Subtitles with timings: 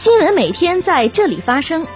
[0.00, 1.86] 新闻每天在这里发生，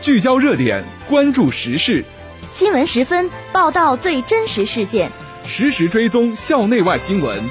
[0.00, 2.04] 聚焦热点，关注时事。
[2.52, 5.10] 新闻十分报道最真实事件，
[5.42, 7.42] 实时追踪校内外新闻。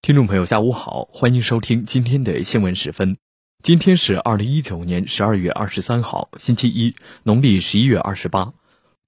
[0.00, 3.16] 听众朋友，下午好，欢迎收听今天的新闻十分。
[3.60, 6.94] 今天是二零一九年十二月二十三号，星期一，
[7.24, 8.52] 农历十一月二十八。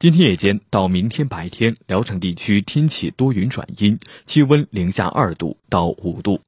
[0.02, 6.40] 今天夜间到明天白天，聊城地区天气多云转阴，气温零下二度到五度。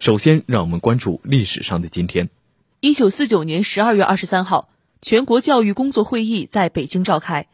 [0.00, 2.28] 首先，让我们关注历史上的今天。
[2.80, 4.68] 一九四九年十二月二十三号，
[5.00, 7.46] 全国教育工作会议在北京召开。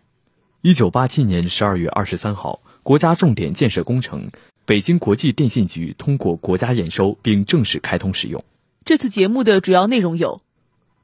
[0.63, 4.31] 一九八七年十二月二十三号，国家重点建设工程
[4.65, 8.43] 北京国际电信局通过国家验收并正式开通使用。
[8.87, 10.41] 这次节目的主要内容有：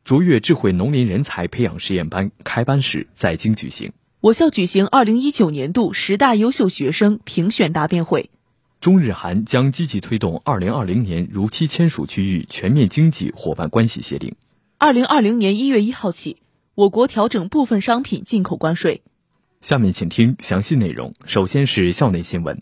[0.02, 3.90] 卓越智慧农林人才培养实验班开班式在京举行；
[4.22, 8.28] 我校举行二零一九年度十大优秀学生评选答辩会；
[8.78, 14.34] 中日韩将积极推动二零二零年如期签署区域全面经济伙伴关系协定；
[14.76, 16.36] 二零二零年一月一号起，
[16.74, 19.00] 我国调整部分商品进口关税。
[19.62, 21.14] 下面请听详细内容。
[21.24, 22.60] 首先是校内新闻。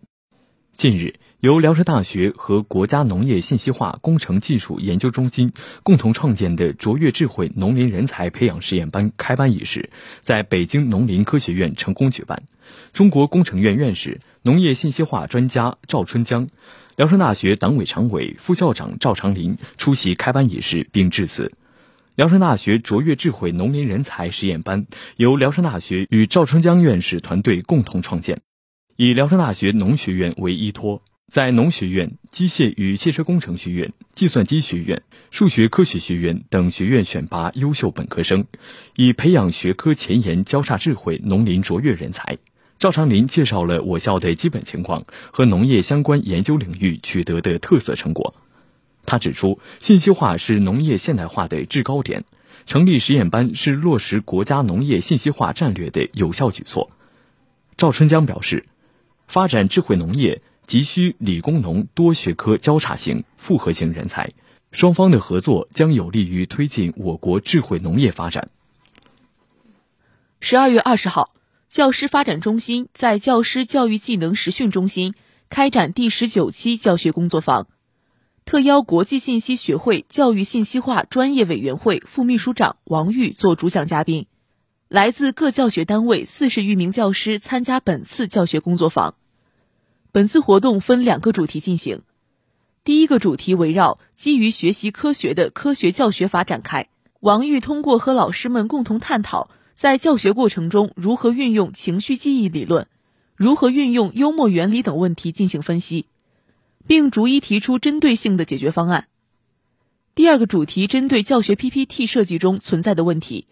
[0.77, 1.19] 近日。
[1.41, 5.53] 由聊城大学和国家农业信息化工程技术研究中心
[5.85, 9.91] 共同创建的卓越智慧农林人才培养实验班开班仪式
[10.23, 12.43] 在北京农林科学院成功举办。
[12.93, 16.49] 中国工程院院士、农业信息化专家赵春江，
[16.97, 21.53] 聊城大学党委常委、副校长赵长林出席开班仪式并致辞。
[22.17, 28.41] 聊城大学卓越智慧农林人才实验班由聊城大学与赵春江院士团队共同创建，
[28.97, 31.01] 以聊城大学农学院为依托。
[31.29, 38.47] 在农学院、机械与汽车工程学院、计算机学院、数学科学学院等学院选拔优秀本科生，
[38.97, 42.39] 以培养学科前沿交叉智慧农林卓越人才。
[42.79, 48.35] 赵长林介绍了我校的基本情况和农业相关研究领域取得的特色成果。
[49.05, 52.25] 他指出，信息化是农业现代化的制高点，
[52.65, 56.91] 成立实验班是落实国家农业信息化战略的有效举措。
[57.77, 58.65] 赵春江表示，
[59.27, 60.41] 发展智慧农业。
[60.69, 64.35] 急需理工农多学科交叉型、复合型人才，
[64.71, 68.51] 双方的合作将有利于推进我国智慧农业发展。
[70.41, 71.35] 十二月二十号，
[71.71, 75.15] 教师发展中心在教师教育技能实训中心
[75.49, 77.67] 开展第十九期教学工作坊，
[78.45, 84.27] 特邀国际信息学会教育信息化专业委员会副秘书长王玉做主讲嘉宾，
[84.89, 89.15] 来自各教学单位四十余名教师参加本次教学工作坊。
[90.11, 92.01] 本次活动分两个主题进行，
[92.83, 96.89] 第一个主题围绕基于学习科学的科学教学法展开。
[97.21, 102.87] 王玉通过和老师们共同探讨，在教学过程中如何运用情绪记忆理论，
[103.37, 106.07] 如何运用幽默原理等问题进行分析，
[106.87, 109.09] 并逐一提出针对性的解决方案。
[110.15, 113.47] 第二个主题针对教学 PPT 设计中存在的问题，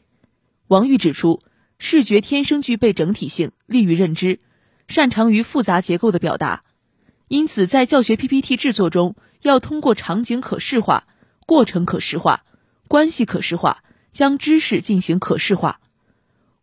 [0.69, 1.43] 王玉指出，
[1.79, 4.41] 视觉天生具备整体性，利于认知。
[4.89, 6.65] 擅长于复杂结构的表达，
[7.29, 11.07] 因此在教学 PPT 制作中，要通过场景可视化、
[11.47, 12.45] 过程可视化、
[12.89, 13.83] 关系可视化，
[14.13, 15.81] 将知识进行可视化。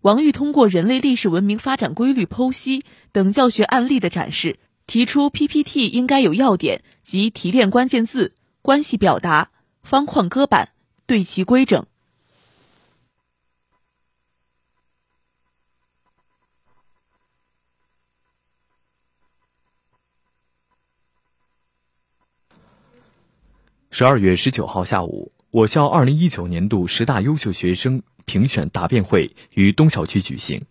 [0.01, 9.51] 王玉通过人类历史文明发展规律剖析等教学案例的展示，提出 PPT 应该有要点及提炼关键字、关系表达、
[9.81, 10.69] 方框搁板、
[11.05, 11.85] 对齐规整。
[23.95, 30.65] 十二月十九号下午，我校二零一九年度十大优秀学生评选答辩会于东校区举行。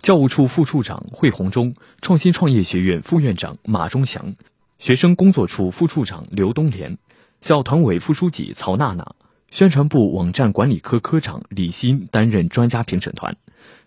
[0.00, 4.32] 教务处副处长惠红中、创新创业学院副院长马忠祥、
[4.78, 6.96] 学生工作处副处长刘东莲、
[7.42, 9.14] 校团委副书记曹娜娜、
[9.50, 13.36] 宣传部网站管理科科长李欣担任专家评审团，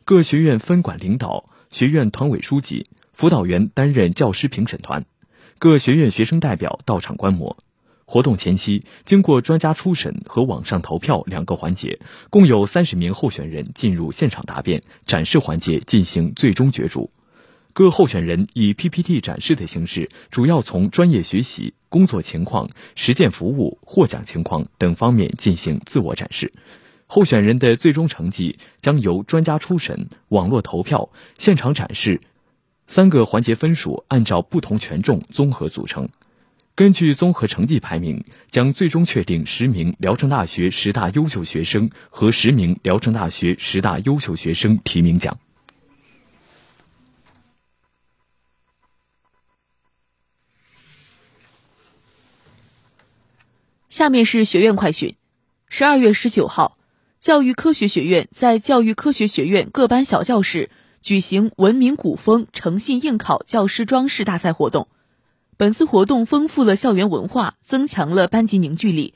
[0.04, 5.08] 各学院分管领导、学院团委书记、辅导员担任教师评审团。
[5.58, 7.58] 各学院学生代表到场观摩。
[8.06, 12.00] 活动前期，经过专家初审和网上投票两个环节，
[12.30, 17.10] 共有三十名候选人进入现场答辩，展示环节进行最终角逐。
[17.74, 26.54] 各候选人以 PPT 展示的形式，主要从专业学习、工作情况、实践服务、获奖情况等方面进行自我展示。
[27.08, 32.22] 候选人的最终成绩将由专家初审、网络投票、现场展示。
[32.88, 36.10] 三个环节分数按照不同权重综合组成。
[36.76, 45.40] 根据综合成绩排名将最终确定十名聊城大学十大优秀学生和十名聊城大学十大优秀学生提名奖。
[53.90, 55.16] 下面是学院快讯。
[55.70, 56.78] 十二月十九号
[57.18, 60.70] 教育科学学院在教育科学学院各班小教室
[61.06, 64.88] 举行“文明古风，诚信应考”教师装饰大赛活动。
[65.56, 69.14] 本次活动丰富了校园文化，增强了班级凝聚力，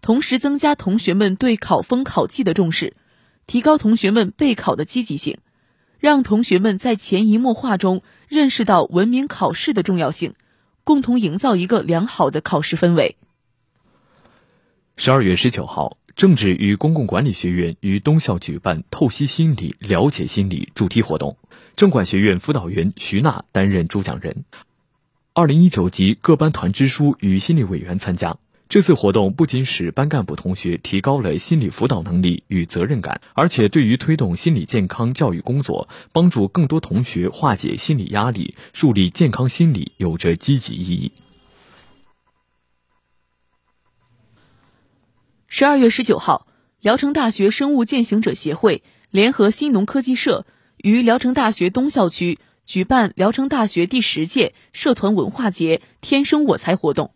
[0.00, 2.94] 同时增加同学们对考风考纪的重视，
[3.48, 5.38] 提高同学们备考的积极性，
[5.98, 10.34] 让同学们在潜移默化中认识到文明考试的重要性，
[10.84, 13.16] 共同营造一个良好的考试氛围。
[14.96, 21.36] 十二月十九号，政治与公共管理学院于东校举办“透析心理，了解心理”主题活动，
[21.74, 24.44] 政管学院辅导员徐娜担任主讲人。
[25.32, 28.36] 二零一九级各班团支书与心理委员参加。
[28.68, 41.12] 这次活动不仅使班干部同学提高了心理辅导能力与责任感，而且对于推动心理健康教育工作，帮助更多同学化解心理压力、树立健康心理有着积极意义。
[45.54, 46.46] 十二月十九号，
[46.80, 50.46] 聊城大学生物践行者协会联合新农科技社
[50.78, 52.38] 于聊城大学东校区。
[52.64, 57.12] 举办聊城大学第十届社团文化节“天生我材”活动。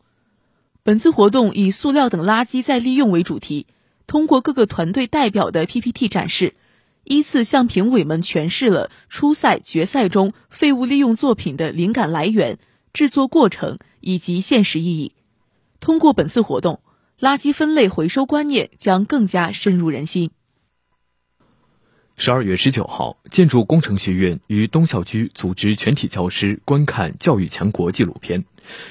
[0.82, 3.66] 本次活动以塑料等垃圾再利用为主题，
[4.06, 6.56] 通过各个团队代表的 PPT 展示，
[7.04, 12.58] 依次向评委们诠释了初赛、决赛中废物利用作品的灵感来源、
[12.92, 15.12] 制作过程以及现实意义。
[15.80, 16.80] 通过本次活动，
[17.18, 20.32] 垃圾分类回收观念将更加深入人心。
[22.18, 28.44] 十二月十九号，建筑工程学院于东校区组织全体教师观看《教育强国》纪录片。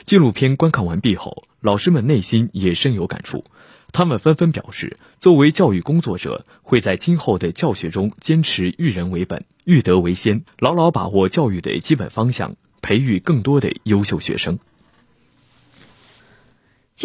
[0.06, 3.46] 纪录片观看完毕后，老师们内心也深有感触。
[3.92, 14.58] 他们纷纷表示，作为教育工作者，会在今后的教学中坚持育人为本、育德为先，牢牢把握教育的基本方向，培育更多的优秀学生。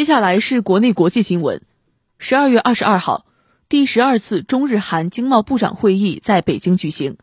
[0.00, 1.60] 接下来是国内国际新闻。
[2.18, 3.26] 十二月二十二号。
[3.68, 7.18] 第十二次中日韩经贸部长会议在北京举行，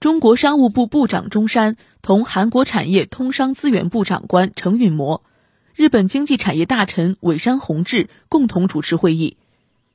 [0.00, 5.22] 中国商务部部长钟山同韩国产业通商资源部长官程允模、
[5.74, 9.36] 日本经济产业大臣尾山弘志共同主持会议。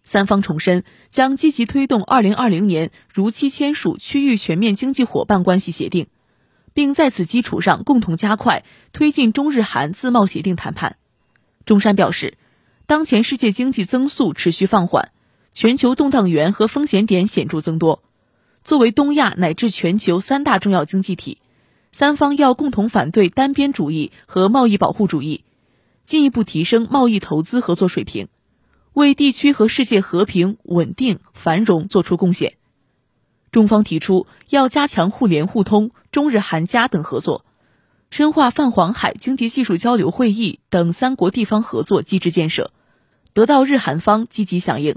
[0.03, 6.05] 三方重申将积极推动二零二零年如期签署区域全面经济伙伴关系协定，
[6.71, 8.63] 并在此基础上共同加快
[8.93, 10.97] 推进中日韩自贸协定谈判。
[11.69, 12.35] 钟山表示，
[12.87, 15.11] 当前世界经济增速持续放缓。
[15.53, 18.01] 全球动荡源和风险点显著增多。
[18.63, 21.37] 作为东亚乃至全球三大重要经济体，
[21.91, 25.43] 三方要共同反对单边主义和贸易保护主义，
[26.05, 28.29] 进一步提升贸易投资合作水平，
[28.93, 32.55] 为地区和世界和平稳定繁荣作出贡献。
[33.51, 37.45] 中方提出要加强互联互通、中日韩加等合作，
[38.11, 42.71] 深化泛黄海经济技术交流会议等三国地方合作机制建设，
[43.33, 44.95] 得到日韩方积极响应。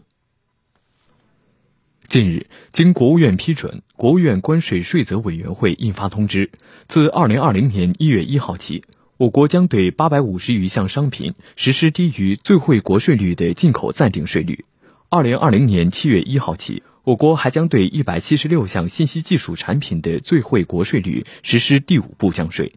[2.08, 6.50] 近日，经国务院批准，国务院关税税则委员会印发通知，
[6.88, 8.82] 自二零二零年一月一号起，
[9.18, 14.64] 我国将对八百五十余项商品实施低于最惠国税率的进口暂定税率。
[15.10, 22.72] 二零二零年七月一号起，我国还将对一百七十六项信息技术产品的最惠国税率实施第五步降税。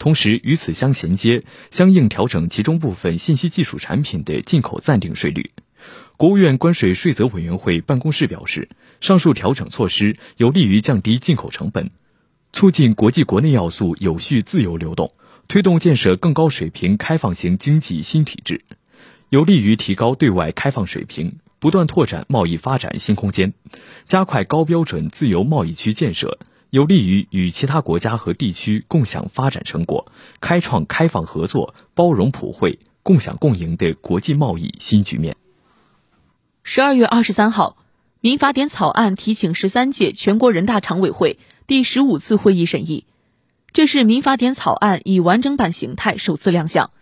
[0.00, 5.50] 同时，与此相衔接，相应调整其中部分信息技术产品的进口暂定税率。
[6.16, 8.70] 国务院关税税则委员会办公室表示，
[9.02, 11.90] 上述调整措施有利于降低进口成本，
[12.50, 15.12] 促进国际国内要素有序自由流动，
[15.48, 18.62] 推动建设更高水平开放型经济新体制，
[19.28, 23.52] 有利于提高对外开放水平，不断拓展贸易发展新空间，
[24.04, 26.38] 加快高标准自由贸易区建设，
[26.70, 30.10] 有利于与其他国家和地区共享发展成果，
[30.40, 35.36] 开创开放合作、包容普惠、共享共赢的国际贸易新局面。
[36.62, 37.76] 十二月二十三号，
[38.20, 43.04] 民法典草案提请十三届全国人大常委会第十五次会议审议，
[43.72, 46.92] 这是民法典草案以完整版形态首次亮相，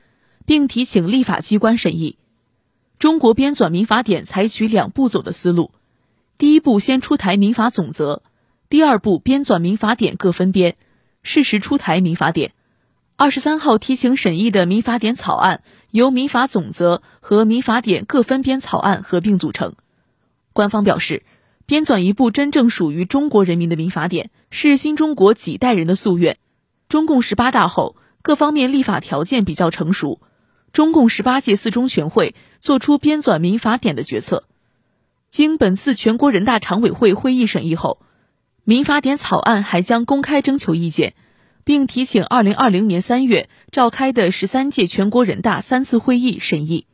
[0.47, 2.17] 并提请立法机关审议。
[2.99, 5.73] 中国编纂民法典采取两步走的思路，
[6.39, 8.23] 第一步先出台民法总则，
[8.71, 10.77] 第二步编纂民法典各分编，
[11.23, 12.53] 适时出台民法典。
[13.17, 15.63] 二十三号提请审议的民法典草案。
[15.91, 19.75] 由民法总则和民法典各分编草案合并组成。
[20.53, 21.23] 官方表示，
[21.65, 26.37] 编纂一部真正属于中国人民的民法典，是新中国几代人的夙愿。
[26.91, 30.21] 中共十八大后，各方面立法条件比较成熟，
[30.75, 34.45] 中共十八届四中全会作出编纂民法典的决策。
[35.31, 38.03] 经本次全国人大常委会会议审议后，
[38.69, 41.15] 民法典草案还将公开征求意见。
[41.65, 46.87] 并提请二零二零年三月召开的十三届全国人大三次会议审议。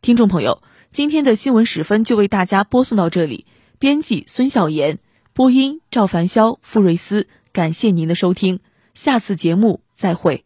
[0.00, 0.60] 听众朋友，
[0.90, 3.46] 今天的新闻时分就为大家播送到这里。
[3.78, 4.98] 编辑孙晓岩，
[5.32, 7.28] 播音赵凡霄、傅瑞思。
[7.52, 8.58] 感谢您的收听，
[8.94, 10.44] 下次节目再会。